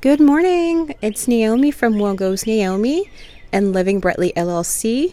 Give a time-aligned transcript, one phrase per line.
[0.00, 0.94] Good morning.
[1.02, 3.10] It's Naomi from Well Goes Naomi
[3.50, 5.12] and Living Brightly LLC.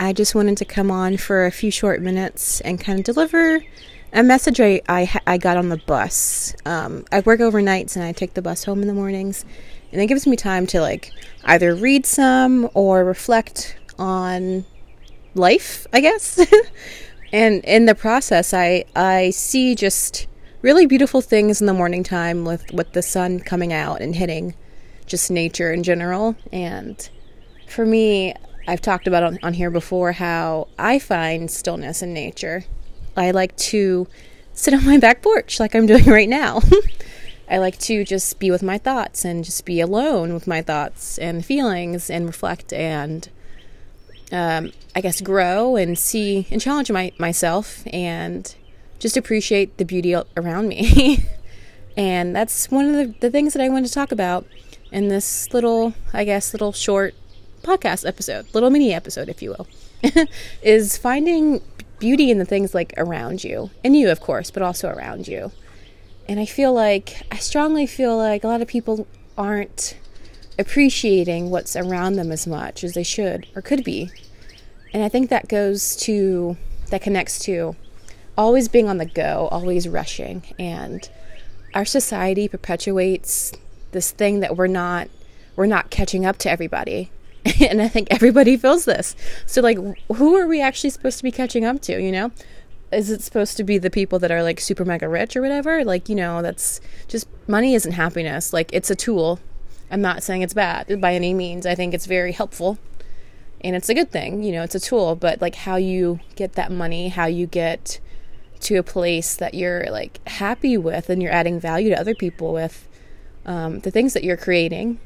[0.00, 3.62] I just wanted to come on for a few short minutes and kind of deliver
[4.12, 6.56] a message I, I, I got on the bus.
[6.64, 9.44] Um, I work overnights and I take the bus home in the mornings,
[9.92, 11.12] and it gives me time to like
[11.44, 14.64] either read some or reflect on
[15.36, 16.44] life, I guess.
[17.32, 20.26] and in the process, I I see just
[20.66, 24.52] really beautiful things in the morning time with with the sun coming out and hitting
[25.06, 26.34] just nature in general.
[26.52, 27.08] And
[27.68, 28.34] for me
[28.66, 32.64] i've talked about on, on here before how i find stillness in nature.
[33.16, 34.08] I like to
[34.54, 36.60] sit on my back porch like i'm doing right now.
[37.48, 41.16] I like to just be with my thoughts and just be alone with my thoughts
[41.16, 43.28] and feelings and reflect and
[44.32, 48.56] um, i guess grow and see and challenge my, myself and
[48.98, 51.24] just appreciate the beauty around me.
[51.96, 54.46] and that's one of the, the things that I wanted to talk about
[54.90, 57.14] in this little, I guess, little short
[57.62, 59.66] podcast episode, little mini episode, if you will,
[60.62, 61.60] is finding
[61.98, 65.50] beauty in the things like around you, and you, of course, but also around you.
[66.28, 69.06] And I feel like, I strongly feel like a lot of people
[69.38, 69.96] aren't
[70.58, 74.10] appreciating what's around them as much as they should or could be.
[74.92, 76.56] And I think that goes to,
[76.90, 77.76] that connects to
[78.36, 80.42] always being on the go, always rushing.
[80.58, 81.08] And
[81.74, 83.52] our society perpetuates
[83.92, 85.08] this thing that we're not
[85.56, 87.10] we're not catching up to everybody.
[87.60, 89.16] and I think everybody feels this.
[89.46, 89.78] So like
[90.14, 92.30] who are we actually supposed to be catching up to, you know?
[92.92, 95.84] Is it supposed to be the people that are like super mega rich or whatever?
[95.84, 98.52] Like, you know, that's just money isn't happiness.
[98.52, 99.40] Like it's a tool.
[99.90, 101.66] I'm not saying it's bad by any means.
[101.66, 102.78] I think it's very helpful
[103.66, 106.52] and it's a good thing, you know, it's a tool, but like how you get
[106.52, 107.98] that money, how you get
[108.60, 112.52] to a place that you're like happy with and you're adding value to other people
[112.52, 112.88] with
[113.44, 114.98] um, the things that you're creating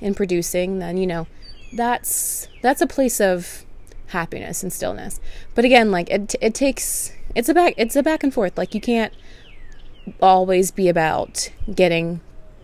[0.00, 1.26] and producing then you know
[1.72, 3.64] that's that's a place of
[4.08, 5.20] happiness and stillness.
[5.54, 8.56] But again like it, it takes it's a back it's a back and forth.
[8.56, 9.12] Like you can't
[10.22, 12.20] always be about getting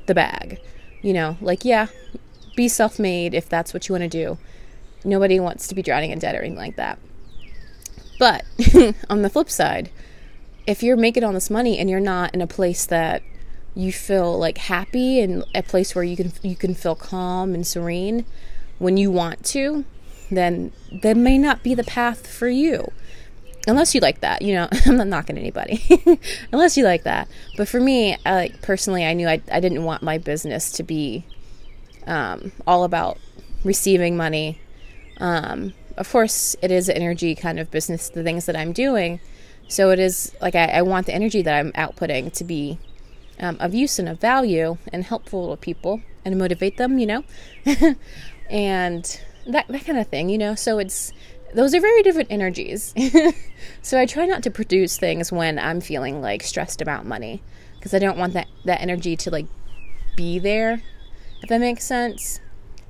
[0.07, 0.61] the bag
[1.03, 1.37] you know?
[1.41, 1.89] Like yeah
[2.57, 4.39] be self-made if that's what you want to do.
[5.05, 6.99] Nobody wants to be drowning in debt or anything like that.
[8.19, 8.45] But
[9.11, 9.91] on the flip side
[10.67, 13.23] if you're making all this money and you're not in a place that
[13.75, 17.67] you feel like happy and a place where you can you can feel calm and
[17.67, 18.25] serene
[18.79, 19.85] when you want to,
[20.31, 22.91] then that may not be the path for you.
[23.67, 25.83] Unless you like that, you know, I'm not knocking anybody.
[26.53, 27.29] Unless you like that.
[27.57, 30.83] But for me, I, like personally, I knew I, I didn't want my business to
[30.83, 31.25] be
[32.07, 33.19] um, all about
[33.65, 34.61] receiving money.
[35.19, 39.21] Um, of course, it is an energy kind of business, the things that I'm doing
[39.69, 42.79] so it is like I, I want the energy that I'm outputting to be
[43.41, 47.25] um, of use and of value and helpful to people and motivate them, you know,
[48.51, 50.55] and that that kind of thing, you know.
[50.55, 51.13] So it's
[51.55, 52.95] those are very different energies.
[53.83, 57.43] so I try not to produce things when I'm feeling like stressed about money
[57.77, 59.47] because I don't want that that energy to like
[60.17, 60.83] be there.
[61.43, 62.41] If that makes sense.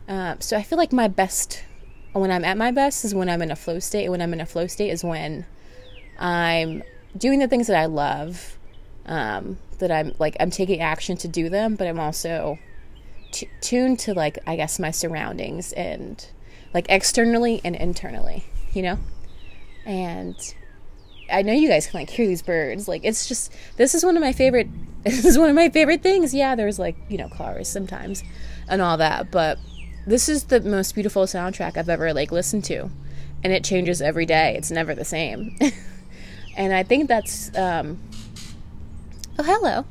[0.06, 1.64] Uh, so I feel like my best
[2.12, 4.08] when I'm at my best is when I'm in a flow state.
[4.08, 5.46] When I'm in a flow state is when
[6.18, 6.82] I'm
[7.16, 8.58] doing the things that I love,
[9.06, 12.58] um, that I'm like, I'm taking action to do them, but I'm also
[13.32, 16.24] t- tuned to like, I guess, my surroundings and
[16.72, 18.98] like externally and internally, you know?
[19.84, 20.36] And
[21.30, 22.88] I know you guys can like hear these birds.
[22.88, 24.68] Like, it's just, this is one of my favorite,
[25.04, 26.34] this is one of my favorite things.
[26.34, 28.22] Yeah, there's like, you know, cars sometimes
[28.68, 29.58] and all that, but
[30.06, 32.90] this is the most beautiful soundtrack I've ever like listened to.
[33.42, 34.54] And it changes every day.
[34.56, 35.56] It's never the same.
[36.56, 37.98] and I think that's um,
[39.38, 39.84] oh hello.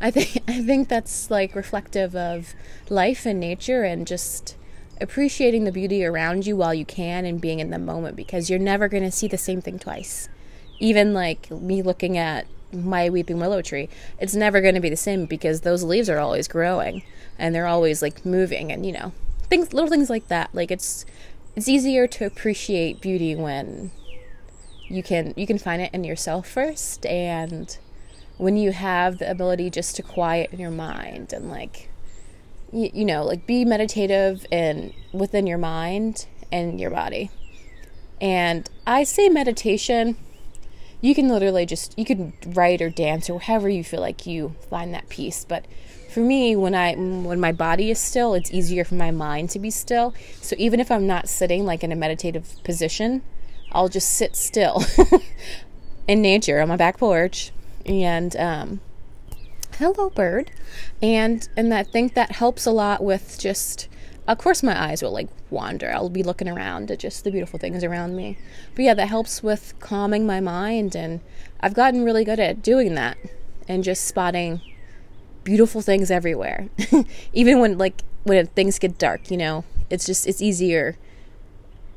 [0.00, 2.54] I think I think that's like reflective of
[2.88, 4.56] life and nature and just
[5.00, 8.58] appreciating the beauty around you while you can and being in the moment because you're
[8.58, 10.28] never going to see the same thing twice.
[10.80, 13.88] Even like me looking at my weeping willow tree,
[14.18, 17.02] it's never going to be the same because those leaves are always growing
[17.38, 19.12] and they're always like moving and you know,
[19.42, 20.50] things little things like that.
[20.52, 21.04] Like it's
[21.54, 23.90] it's easier to appreciate beauty when
[24.88, 27.78] you can you can find it in yourself first and
[28.38, 31.90] when you have the ability just to quiet your mind and like
[32.72, 37.30] you, you know like be meditative and within your mind and your body.
[38.20, 40.16] And i say meditation
[41.00, 44.56] you can literally just you can write or dance or however you feel like you
[44.68, 45.64] find that peace but
[46.12, 49.58] for me when i when my body is still it's easier for my mind to
[49.58, 50.14] be still.
[50.40, 53.22] So even if i'm not sitting like in a meditative position
[53.72, 54.82] I'll just sit still
[56.08, 57.52] in nature on my back porch
[57.84, 58.80] and um,
[59.78, 60.50] hello bird.
[61.00, 63.88] And and i think that helps a lot with just
[64.26, 65.90] of course my eyes will like wander.
[65.90, 68.38] I'll be looking around at just the beautiful things around me.
[68.74, 71.20] But yeah that helps with calming my mind and
[71.60, 73.16] i've gotten really good at doing that
[73.66, 74.60] and just spotting
[75.44, 76.68] beautiful things everywhere.
[77.32, 80.96] Even when like when things get dark you know it's just it's easier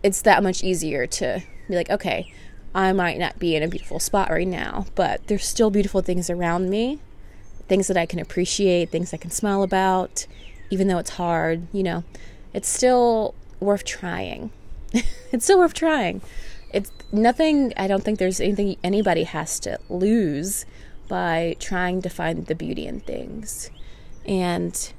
[0.03, 2.31] it's that much easier to be like okay
[2.74, 6.30] i might not be in a beautiful spot right now but there's still beautiful things
[6.30, 7.00] around me
[7.68, 10.25] things that i can appreciate things i can smile about
[10.72, 12.04] even though it's hard, you know,
[12.54, 14.50] it's still worth trying.
[14.94, 16.22] it's still worth trying.
[16.74, 20.66] It's nothing, I don't think there's anything anybody has to lose
[21.10, 23.69] by trying to find the beauty in things.
[24.25, 24.94] And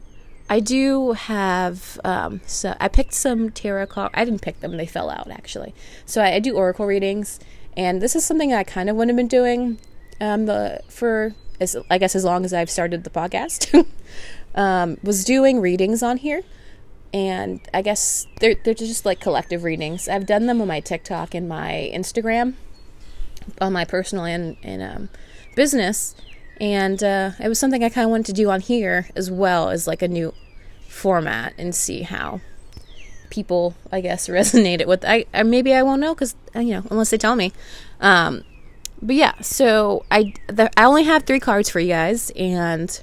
[0.52, 4.12] I do have, um, so I picked some tarot cards.
[4.12, 5.75] I didn't pick them, they fell out actually.
[6.04, 7.40] So I, I, do oracle readings,
[7.75, 9.78] and this is something I kind of wouldn't have been doing
[10.20, 13.87] um, the, for, as, I guess, as long as I've started the podcast.
[14.54, 16.43] um, was doing readings on here.
[17.14, 20.06] And I guess they're, they're just like collective readings.
[20.06, 22.56] I've done them on my TikTok and my Instagram,
[23.58, 25.08] on my personal and, and um,
[25.56, 26.14] business.
[26.62, 29.69] And uh, it was something I kind of wanted to do on here as well
[29.69, 30.32] as like a new
[30.87, 32.41] format and see how
[33.31, 35.05] people, I guess, resonated with.
[35.05, 37.53] I, I maybe I won't know because uh, you know unless they tell me.
[38.00, 38.44] Um,
[39.03, 43.03] but yeah, so I the, I only have three cards for you guys, and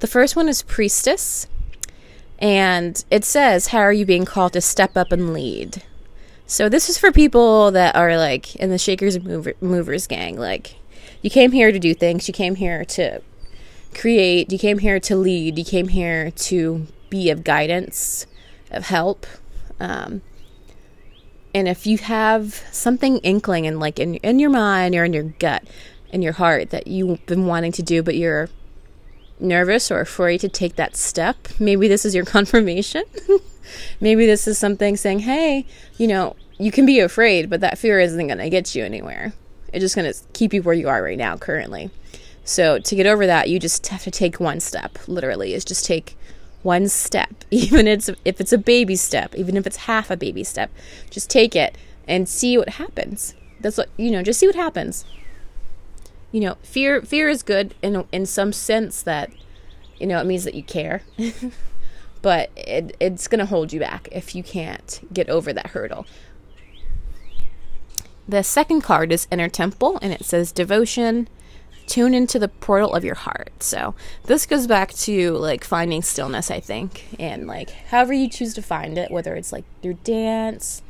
[0.00, 1.46] the first one is Priestess,
[2.40, 5.84] and it says, How are you being called to step up and lead?
[6.48, 10.36] So this is for people that are like in the Shakers and mover, Movers gang.
[10.36, 10.76] Like,
[11.26, 13.20] you came here to do things, you came here to
[13.92, 18.28] create, you came here to lead, you came here to be of guidance,
[18.70, 19.26] of help.
[19.80, 20.22] Um,
[21.52, 25.24] and if you have something inkling in like in in your mind or in your
[25.24, 25.64] gut,
[26.12, 28.48] in your heart that you've been wanting to do, but you're
[29.40, 33.02] nervous or afraid to take that step, maybe this is your confirmation.
[34.00, 35.66] maybe this is something saying, hey,
[35.98, 39.32] you know, you can be afraid, but that fear isn't going to get you anywhere.
[39.72, 41.90] It's just going to keep you where you are right now, currently.
[42.44, 44.98] So to get over that, you just have to take one step.
[45.06, 46.16] Literally, is just take
[46.62, 50.44] one step, even it's if it's a baby step, even if it's half a baby
[50.44, 50.70] step.
[51.10, 51.76] Just take it
[52.06, 53.34] and see what happens.
[53.60, 54.22] That's what you know.
[54.22, 55.04] Just see what happens
[56.36, 59.30] you know, fear fear is good in in some sense that
[59.98, 61.02] you know it means that you care.
[62.22, 66.04] but it, it's going to hold you back if you can't get over that hurdle.
[68.28, 71.28] The second card is Inner Temple, and it says Devotion,
[71.86, 73.62] tune into the portal of your heart.
[73.62, 73.94] So
[74.24, 78.62] this goes back to like finding stillness, I think, and like however you choose to
[78.62, 80.82] find it, whether it's like through dance,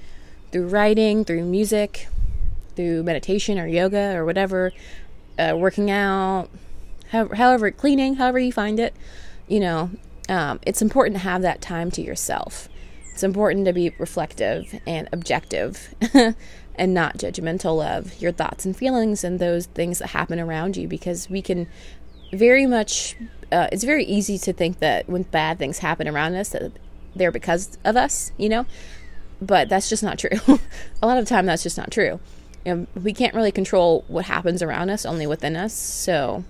[0.50, 2.09] through writing, through music,
[2.75, 4.73] through meditation or yoga or whatever
[5.38, 6.49] uh, working out,
[7.11, 8.94] however, however, cleaning, however you find it,
[9.49, 9.91] you know,
[10.29, 12.69] um, it's important to have that time to yourself.
[13.17, 15.95] It's important to be reflective and objective
[16.75, 20.87] and not judgmental of your thoughts and feelings and those things that happen around you
[20.87, 21.67] because we can
[22.35, 23.17] very much,
[23.51, 26.73] uh, it's very easy to think that when bad things happen around us, that
[27.15, 28.67] they're because of us, you know?
[29.41, 30.39] But that's just not true.
[31.03, 32.21] a lot of time, that's just not true
[32.67, 35.73] you know, we can't really control what happens around us, only within us.
[35.73, 36.45] So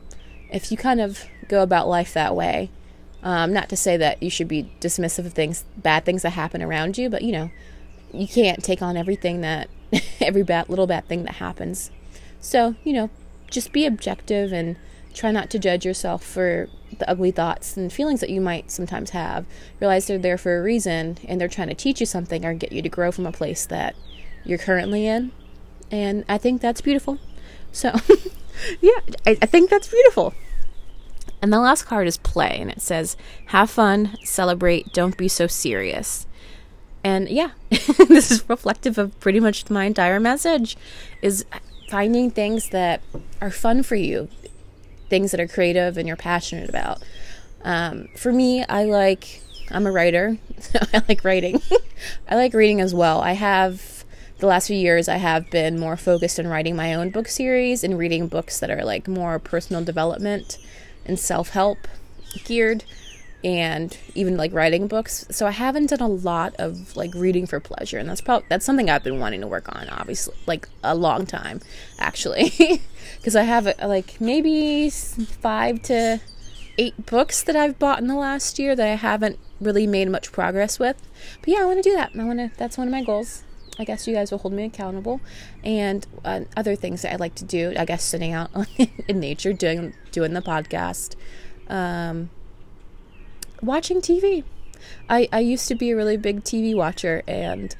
[0.50, 2.70] if you kind of go about life that way,
[3.26, 6.62] um, not to say that you should be dismissive of things, bad things that happen
[6.62, 7.50] around you, but you know,
[8.14, 9.68] you can't take on everything that,
[10.20, 11.90] every bad, little bad thing that happens.
[12.40, 13.10] So, you know,
[13.50, 14.76] just be objective and
[15.12, 16.68] try not to judge yourself for
[17.00, 19.44] the ugly thoughts and feelings that you might sometimes have.
[19.80, 22.70] Realize they're there for a reason and they're trying to teach you something or get
[22.70, 23.96] you to grow from a place that
[24.44, 25.32] you're currently in
[25.90, 27.18] and I think that's beautiful.
[27.72, 27.92] So,
[28.80, 30.32] yeah, I, I think that's beautiful.
[31.46, 35.46] And the last card is play, and it says, Have fun, celebrate, don't be so
[35.46, 36.26] serious.
[37.04, 40.76] And yeah, this is reflective of pretty much my entire message
[41.22, 41.44] is
[41.88, 43.00] finding things that
[43.40, 44.28] are fun for you,
[45.08, 47.00] things that are creative and you're passionate about.
[47.62, 51.62] Um, for me, I like, I'm a writer, so I like writing.
[52.28, 53.20] I like reading as well.
[53.20, 54.04] I have
[54.38, 57.84] the last few years I have been more focused on writing my own book series
[57.84, 60.58] and reading books that are like more personal development
[61.06, 61.88] and self-help
[62.44, 62.84] geared
[63.44, 65.26] and even like writing books.
[65.30, 68.64] So I haven't done a lot of like reading for pleasure and that's probably that's
[68.66, 71.60] something I've been wanting to work on obviously like a long time
[71.98, 72.52] actually
[73.18, 76.20] because I have like maybe 5 to
[76.78, 80.32] 8 books that I've bought in the last year that I haven't really made much
[80.32, 81.00] progress with.
[81.40, 82.12] But yeah, I want to do that.
[82.18, 83.42] I want to that's one of my goals.
[83.78, 85.20] I guess you guys will hold me accountable.
[85.62, 88.50] And uh, other things that I like to do, I guess sitting out
[89.08, 91.14] in nature, doing doing the podcast,
[91.68, 92.30] Um,
[93.62, 94.44] watching TV.
[95.08, 97.74] I, I used to be a really big TV watcher and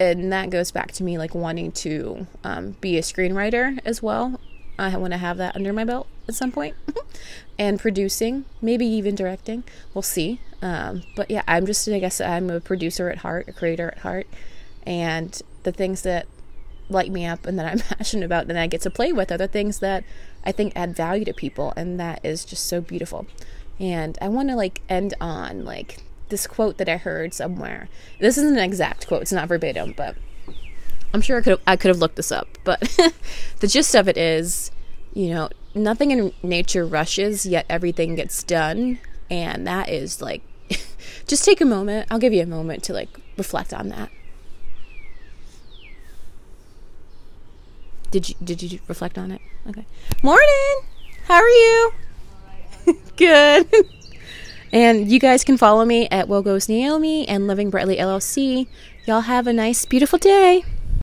[0.00, 4.40] and that goes back to me like wanting to um, be a screenwriter as well.
[4.78, 6.74] I want to have that under my belt at some point,
[7.58, 9.62] and producing, maybe even directing.
[9.92, 10.40] We'll see.
[10.60, 13.98] Um, but yeah, I'm just I guess I'm a producer at heart, a creator at
[13.98, 14.26] heart,
[14.86, 16.26] and the things that
[16.88, 19.38] light me up and that I'm passionate about and I get to play with are
[19.38, 20.04] the things that
[20.44, 23.26] I think add value to people, and that is just so beautiful.
[23.80, 25.98] And I want to like end on like
[26.28, 27.88] this quote that I heard somewhere.
[28.20, 30.16] This isn't an exact quote; it's not verbatim, but
[31.12, 32.48] I'm sure I could I could have looked this up.
[32.64, 32.80] But
[33.60, 34.70] the gist of it is,
[35.14, 38.98] you know, nothing in nature rushes, yet everything gets done,
[39.30, 40.42] and that is like,
[41.26, 42.08] just take a moment.
[42.10, 44.10] I'll give you a moment to like reflect on that.
[48.14, 49.40] Did you did you reflect on it?
[49.68, 49.84] Okay.
[50.22, 50.80] Morning.
[51.24, 51.92] How are you?
[53.16, 53.66] Good.
[54.72, 58.68] and you guys can follow me at Well Goes Naomi and Living Brightly LLC.
[59.04, 60.62] Y'all have a nice, beautiful day.